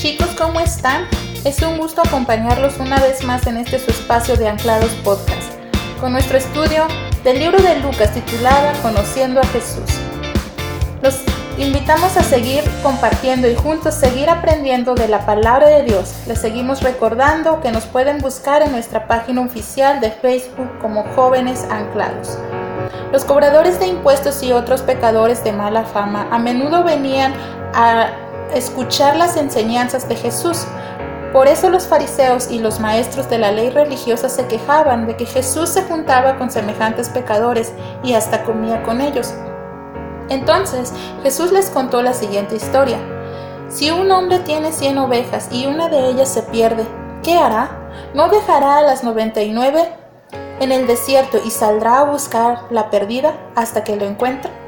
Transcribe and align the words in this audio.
Chicos, 0.00 0.28
¿cómo 0.28 0.60
están? 0.60 1.06
Es 1.44 1.60
un 1.60 1.76
gusto 1.76 2.00
acompañarlos 2.00 2.78
una 2.78 2.98
vez 3.00 3.22
más 3.22 3.46
en 3.46 3.58
este 3.58 3.78
su 3.78 3.90
espacio 3.90 4.34
de 4.34 4.48
Anclados 4.48 4.92
Podcast, 5.04 5.52
con 6.00 6.12
nuestro 6.12 6.38
estudio 6.38 6.86
del 7.22 7.38
libro 7.38 7.60
de 7.60 7.80
Lucas 7.80 8.14
titulado 8.14 8.72
Conociendo 8.80 9.42
a 9.42 9.46
Jesús. 9.48 9.90
Los 11.02 11.20
invitamos 11.58 12.16
a 12.16 12.22
seguir 12.22 12.64
compartiendo 12.82 13.46
y 13.46 13.54
juntos 13.54 13.92
seguir 13.94 14.30
aprendiendo 14.30 14.94
de 14.94 15.06
la 15.06 15.26
palabra 15.26 15.68
de 15.68 15.82
Dios. 15.82 16.14
Les 16.26 16.40
seguimos 16.40 16.82
recordando 16.82 17.60
que 17.60 17.70
nos 17.70 17.84
pueden 17.84 18.20
buscar 18.20 18.62
en 18.62 18.72
nuestra 18.72 19.06
página 19.06 19.42
oficial 19.42 20.00
de 20.00 20.12
Facebook 20.12 20.78
como 20.80 21.04
Jóvenes 21.14 21.66
Anclados. 21.70 22.38
Los 23.12 23.26
cobradores 23.26 23.78
de 23.78 23.88
impuestos 23.88 24.42
y 24.42 24.52
otros 24.52 24.80
pecadores 24.80 25.44
de 25.44 25.52
mala 25.52 25.84
fama 25.84 26.26
a 26.30 26.38
menudo 26.38 26.84
venían 26.84 27.34
a 27.74 28.08
escuchar 28.54 29.16
las 29.16 29.36
enseñanzas 29.36 30.08
de 30.08 30.16
Jesús. 30.16 30.66
Por 31.32 31.46
eso 31.46 31.70
los 31.70 31.86
fariseos 31.86 32.50
y 32.50 32.58
los 32.58 32.80
maestros 32.80 33.30
de 33.30 33.38
la 33.38 33.52
ley 33.52 33.70
religiosa 33.70 34.28
se 34.28 34.46
quejaban 34.46 35.06
de 35.06 35.16
que 35.16 35.26
Jesús 35.26 35.68
se 35.68 35.82
juntaba 35.82 36.36
con 36.38 36.50
semejantes 36.50 37.08
pecadores 37.08 37.72
y 38.02 38.14
hasta 38.14 38.42
comía 38.42 38.82
con 38.82 39.00
ellos. 39.00 39.32
Entonces 40.28 40.92
Jesús 41.22 41.52
les 41.52 41.70
contó 41.70 42.02
la 42.02 42.14
siguiente 42.14 42.56
historia. 42.56 42.98
Si 43.68 43.90
un 43.90 44.10
hombre 44.10 44.40
tiene 44.40 44.72
cien 44.72 44.98
ovejas 44.98 45.48
y 45.52 45.66
una 45.66 45.88
de 45.88 46.08
ellas 46.08 46.28
se 46.28 46.42
pierde, 46.42 46.84
¿qué 47.22 47.36
hará? 47.36 47.70
¿No 48.14 48.28
dejará 48.28 48.78
a 48.78 48.82
las 48.82 49.04
noventa 49.04 49.42
y 49.42 49.52
nueve 49.52 49.92
en 50.58 50.72
el 50.72 50.86
desierto 50.86 51.38
y 51.44 51.50
saldrá 51.50 52.00
a 52.00 52.04
buscar 52.04 52.64
la 52.70 52.90
perdida 52.90 53.34
hasta 53.54 53.84
que 53.84 53.94
lo 53.94 54.06
encuentre? 54.06 54.59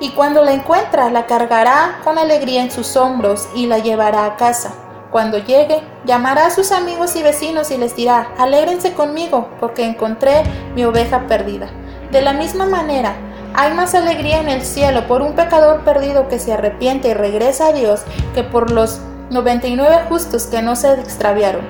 Y 0.00 0.10
cuando 0.10 0.42
la 0.42 0.52
encuentra 0.52 1.10
la 1.10 1.26
cargará 1.26 2.00
con 2.04 2.18
alegría 2.18 2.62
en 2.62 2.70
sus 2.70 2.96
hombros 2.96 3.48
y 3.54 3.66
la 3.66 3.78
llevará 3.78 4.24
a 4.26 4.36
casa. 4.36 4.74
Cuando 5.10 5.38
llegue, 5.38 5.80
llamará 6.04 6.46
a 6.46 6.50
sus 6.50 6.72
amigos 6.72 7.14
y 7.14 7.22
vecinos 7.22 7.70
y 7.70 7.76
les 7.76 7.94
dirá, 7.94 8.32
alégrense 8.36 8.94
conmigo 8.94 9.48
porque 9.60 9.84
encontré 9.84 10.42
mi 10.74 10.84
oveja 10.84 11.28
perdida. 11.28 11.68
De 12.10 12.20
la 12.20 12.32
misma 12.32 12.66
manera, 12.66 13.14
hay 13.54 13.72
más 13.74 13.94
alegría 13.94 14.40
en 14.40 14.48
el 14.48 14.62
cielo 14.62 15.06
por 15.06 15.22
un 15.22 15.34
pecador 15.34 15.84
perdido 15.84 16.28
que 16.28 16.40
se 16.40 16.52
arrepiente 16.52 17.08
y 17.08 17.14
regresa 17.14 17.68
a 17.68 17.72
Dios 17.72 18.02
que 18.34 18.42
por 18.42 18.72
los 18.72 18.98
99 19.30 20.06
justos 20.08 20.46
que 20.46 20.62
no 20.62 20.74
se 20.74 20.92
extraviaron. 20.94 21.62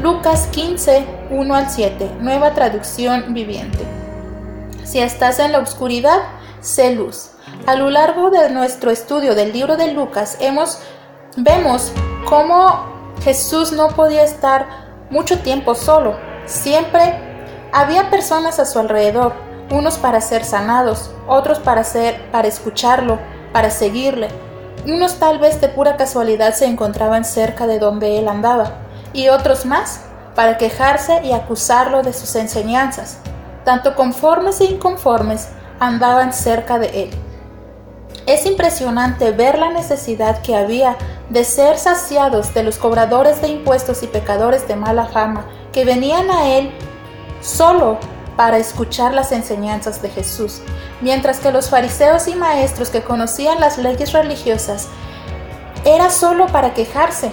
Lucas 0.00 0.48
15, 0.52 1.04
1 1.30 1.54
al 1.54 1.70
7, 1.70 2.10
nueva 2.20 2.54
traducción 2.54 3.34
viviente. 3.34 3.84
Si 4.84 5.00
estás 5.00 5.40
en 5.40 5.50
la 5.50 5.58
oscuridad, 5.58 6.18
sé 6.60 6.94
luz. 6.94 7.33
A 7.66 7.76
lo 7.76 7.88
largo 7.90 8.30
de 8.30 8.50
nuestro 8.50 8.90
estudio 8.90 9.34
del 9.34 9.52
libro 9.52 9.76
de 9.76 9.92
Lucas 9.92 10.36
hemos, 10.40 10.80
vemos 11.36 11.92
cómo 12.28 12.86
Jesús 13.22 13.72
no 13.72 13.88
podía 13.88 14.22
estar 14.22 14.66
mucho 15.10 15.38
tiempo 15.38 15.74
solo. 15.74 16.14
Siempre 16.44 17.14
había 17.72 18.10
personas 18.10 18.58
a 18.58 18.66
su 18.66 18.78
alrededor, 18.78 19.32
unos 19.70 19.96
para 19.96 20.20
ser 20.20 20.44
sanados, 20.44 21.10
otros 21.26 21.58
para, 21.58 21.84
ser, 21.84 22.30
para 22.30 22.48
escucharlo, 22.48 23.18
para 23.52 23.70
seguirle. 23.70 24.28
Unos 24.86 25.14
tal 25.14 25.38
vez 25.38 25.60
de 25.60 25.68
pura 25.68 25.96
casualidad 25.96 26.52
se 26.52 26.66
encontraban 26.66 27.24
cerca 27.24 27.66
de 27.66 27.78
donde 27.78 28.18
él 28.18 28.28
andaba, 28.28 28.72
y 29.14 29.28
otros 29.28 29.64
más 29.64 30.00
para 30.34 30.58
quejarse 30.58 31.22
y 31.24 31.32
acusarlo 31.32 32.02
de 32.02 32.12
sus 32.12 32.34
enseñanzas. 32.36 33.18
Tanto 33.64 33.94
conformes 33.94 34.60
e 34.60 34.64
inconformes 34.64 35.48
andaban 35.80 36.34
cerca 36.34 36.78
de 36.78 37.04
él. 37.04 37.23
Es 38.26 38.46
impresionante 38.46 39.32
ver 39.32 39.58
la 39.58 39.70
necesidad 39.70 40.40
que 40.40 40.56
había 40.56 40.96
de 41.28 41.44
ser 41.44 41.76
saciados 41.76 42.54
de 42.54 42.62
los 42.62 42.78
cobradores 42.78 43.42
de 43.42 43.48
impuestos 43.48 44.02
y 44.02 44.06
pecadores 44.06 44.66
de 44.66 44.76
mala 44.76 45.06
fama 45.06 45.44
que 45.74 45.84
venían 45.84 46.30
a 46.30 46.48
él 46.48 46.70
solo 47.42 47.98
para 48.36 48.56
escuchar 48.56 49.12
las 49.12 49.30
enseñanzas 49.30 50.00
de 50.00 50.08
Jesús, 50.08 50.62
mientras 51.02 51.38
que 51.38 51.52
los 51.52 51.68
fariseos 51.68 52.26
y 52.26 52.34
maestros 52.34 52.88
que 52.88 53.02
conocían 53.02 53.60
las 53.60 53.76
leyes 53.76 54.12
religiosas 54.12 54.88
era 55.84 56.08
solo 56.08 56.46
para 56.46 56.72
quejarse. 56.72 57.30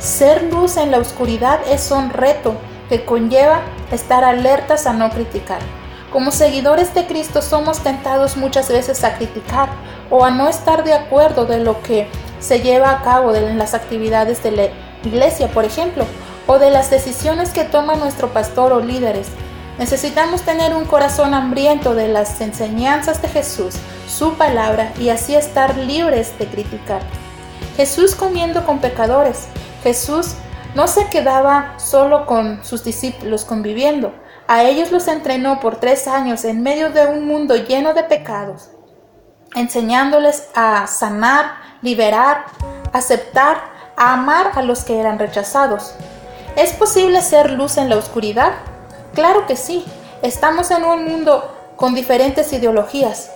Ser 0.00 0.42
luz 0.52 0.76
en 0.76 0.90
la 0.90 0.98
oscuridad 0.98 1.60
es 1.70 1.92
un 1.92 2.10
reto 2.10 2.54
que 2.88 3.04
conlleva 3.04 3.60
estar 3.92 4.24
alertas 4.24 4.86
a 4.88 4.92
no 4.92 5.10
criticar. 5.10 5.60
Como 6.12 6.30
seguidores 6.30 6.92
de 6.94 7.06
Cristo 7.06 7.40
somos 7.40 7.80
tentados 7.80 8.36
muchas 8.36 8.68
veces 8.68 9.02
a 9.04 9.16
criticar, 9.16 9.68
o 10.10 10.24
a 10.24 10.30
no 10.30 10.48
estar 10.48 10.84
de 10.84 10.94
acuerdo 10.94 11.46
de 11.46 11.60
lo 11.60 11.82
que 11.82 12.08
se 12.40 12.60
lleva 12.60 12.90
a 12.90 13.02
cabo 13.02 13.34
en 13.34 13.58
las 13.58 13.74
actividades 13.74 14.42
de 14.42 14.50
la 14.50 14.68
iglesia, 15.04 15.48
por 15.48 15.64
ejemplo, 15.64 16.04
o 16.46 16.58
de 16.58 16.70
las 16.70 16.90
decisiones 16.90 17.50
que 17.50 17.64
toma 17.64 17.96
nuestro 17.96 18.28
pastor 18.32 18.72
o 18.72 18.80
líderes. 18.80 19.28
Necesitamos 19.78 20.42
tener 20.42 20.74
un 20.74 20.84
corazón 20.84 21.34
hambriento 21.34 21.94
de 21.94 22.08
las 22.08 22.40
enseñanzas 22.40 23.22
de 23.22 23.28
Jesús, 23.28 23.74
su 24.06 24.34
palabra, 24.34 24.92
y 25.00 25.08
así 25.08 25.34
estar 25.34 25.76
libres 25.76 26.38
de 26.38 26.46
criticar. 26.46 27.00
Jesús 27.76 28.14
comiendo 28.14 28.64
con 28.64 28.78
pecadores. 28.78 29.46
Jesús 29.82 30.34
no 30.74 30.86
se 30.86 31.08
quedaba 31.08 31.74
solo 31.78 32.26
con 32.26 32.64
sus 32.64 32.84
discípulos 32.84 33.44
conviviendo. 33.44 34.12
A 34.46 34.64
ellos 34.64 34.92
los 34.92 35.08
entrenó 35.08 35.58
por 35.58 35.76
tres 35.76 36.06
años 36.06 36.44
en 36.44 36.62
medio 36.62 36.90
de 36.90 37.06
un 37.06 37.26
mundo 37.26 37.56
lleno 37.56 37.94
de 37.94 38.04
pecados 38.04 38.73
enseñándoles 39.54 40.48
a 40.54 40.86
sanar, 40.86 41.52
liberar, 41.82 42.44
aceptar, 42.92 43.58
a 43.96 44.12
amar 44.12 44.52
a 44.54 44.62
los 44.62 44.84
que 44.84 44.98
eran 44.98 45.18
rechazados. 45.18 45.94
¿Es 46.56 46.72
posible 46.72 47.22
ser 47.22 47.50
luz 47.50 47.76
en 47.76 47.88
la 47.88 47.96
oscuridad? 47.96 48.52
Claro 49.14 49.46
que 49.46 49.56
sí. 49.56 49.84
Estamos 50.22 50.70
en 50.70 50.84
un 50.84 51.04
mundo 51.04 51.54
con 51.76 51.94
diferentes 51.94 52.52
ideologías, 52.52 53.30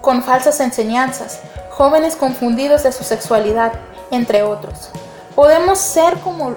con 0.00 0.22
falsas 0.22 0.60
enseñanzas, 0.60 1.40
jóvenes 1.70 2.16
confundidos 2.16 2.82
de 2.82 2.92
su 2.92 3.04
sexualidad, 3.04 3.72
entre 4.10 4.42
otros. 4.42 4.90
Podemos 5.34 5.78
ser 5.78 6.18
como 6.18 6.54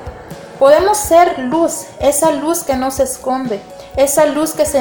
podemos 0.60 0.98
ser 0.98 1.40
luz, 1.40 1.86
esa 2.00 2.32
luz 2.32 2.64
que 2.64 2.76
no 2.76 2.90
se 2.92 3.04
esconde, 3.04 3.62
esa 3.96 4.26
luz 4.26 4.54
que 4.54 4.66
se 4.66 4.80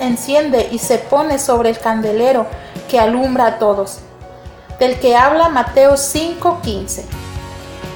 enciende 0.00 0.68
y 0.72 0.78
se 0.78 0.98
pone 0.98 1.38
sobre 1.38 1.70
el 1.70 1.78
candelero 1.78 2.46
que 2.88 2.98
alumbra 2.98 3.46
a 3.46 3.58
todos, 3.58 3.98
del 4.78 4.98
que 4.98 5.16
habla 5.16 5.48
Mateo 5.48 5.96
5:15. 5.96 7.04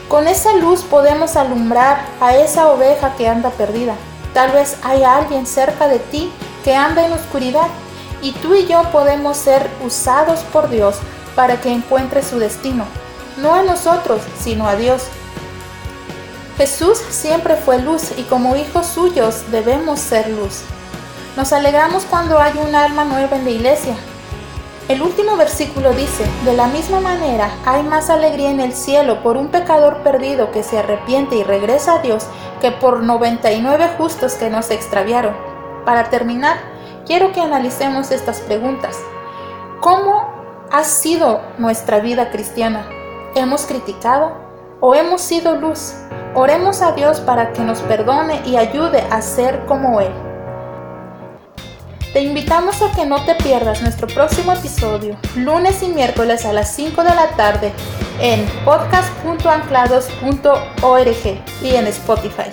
Con 0.09 0.29
esa 0.29 0.55
luz 0.57 0.83
podemos 0.83 1.37
alumbrar 1.37 2.05
a 2.21 2.37
esa 2.37 2.69
oveja 2.69 3.15
que 3.17 3.29
anda 3.29 3.51
perdida. 3.51 3.95
Tal 4.35 4.53
vez 4.53 4.77
hay 4.83 5.03
alguien 5.05 5.47
cerca 5.47 5.89
de 5.89 5.99
ti 5.99 6.31
que 6.65 6.77
anda 6.77 7.05
en 7.05 7.13
oscuridad 7.13 7.69
y 8.21 8.33
tú 8.33 8.55
y 8.55 8.67
yo 8.67 8.83
podemos 8.93 9.37
ser 9.37 9.69
usados 9.85 10.41
por 10.53 10.69
Dios 10.69 10.97
para 11.35 11.61
que 11.61 11.73
encuentre 11.73 12.23
su 12.23 12.39
destino, 12.39 12.85
no 13.39 13.55
a 13.55 13.63
nosotros, 13.63 14.21
sino 14.39 14.69
a 14.69 14.77
Dios. 14.77 15.03
Jesús 16.57 16.99
siempre 17.11 17.57
fue 17.57 17.79
luz 17.81 18.13
y 18.17 18.23
como 18.25 18.55
hijos 18.57 18.87
suyos 18.87 19.51
debemos 19.51 19.99
ser 19.99 20.29
luz. 20.29 20.61
Nos 21.37 21.53
alegramos 21.53 22.05
cuando 22.05 22.39
hay 22.39 22.53
un 22.59 22.75
alma 22.75 23.05
nueva 23.05 23.37
en 23.37 23.45
la 23.45 23.51
iglesia, 23.51 23.97
el 24.89 25.01
último 25.01 25.37
versículo 25.37 25.93
dice, 25.93 26.25
de 26.45 26.55
la 26.55 26.67
misma 26.67 27.01
manera 27.01 27.51
hay 27.65 27.83
más 27.83 28.11
alegría 28.11 28.51
en 28.51 28.61
el 28.61 28.73
cielo 28.73 29.23
por 29.23 29.37
un 29.37 29.49
pecador 29.49 29.99
perdido 29.99 30.51
que 30.51 30.63
se 30.63 30.79
arrepiente 30.79 31.37
y 31.37 31.45
regresa 31.45 31.95
a 31.95 31.99
Dios 32.01 32.27
que 32.61 32.73
por 32.73 33.03
99 33.03 33.91
justos 33.97 34.35
que 34.35 34.51
no 34.51 34.63
se 34.63 34.75
extraviaron. 34.75 35.35
Para 35.85 36.11
terminar, 36.11 36.57
quiero 37.07 37.33
que 37.33 37.41
analicemos 37.41 38.11
estas 38.11 38.41
preguntas. 38.41 38.99
¿Cómo 39.81 40.33
ha 40.71 40.85
sido 40.85 41.41
nuestra 41.59 42.01
vida 42.01 42.31
cristiana? 42.31 42.87
¿Hemos 43.35 43.67
criticado 43.67 44.33
o 44.81 44.95
hemos 44.95 45.21
sido 45.21 45.57
luz? 45.57 45.95
Oremos 46.35 46.83
a 46.83 46.93
Dios 46.93 47.21
para 47.21 47.53
que 47.53 47.63
nos 47.63 47.81
perdone 47.83 48.43
y 48.47 48.57
ayude 48.57 49.01
a 49.11 49.23
ser 49.23 49.65
como 49.67 50.01
Él. 50.01 50.32
Te 52.13 52.21
invitamos 52.21 52.83
a 52.83 52.93
que 52.93 53.07
no 53.07 53.25
te 53.25 53.35
pierdas 53.37 53.81
nuestro 53.81 54.07
próximo 54.07 54.53
episodio, 54.53 55.17
lunes 55.35 55.83
y 55.83 55.89
miércoles 55.89 56.45
a 56.45 56.53
las 56.53 56.75
5 56.75 57.05
de 57.05 57.15
la 57.15 57.29
tarde, 57.37 57.73
en 58.21 58.45
podcast.anclados.org 58.67 61.43
y 61.63 61.75
en 61.75 61.87
Spotify. 61.87 62.51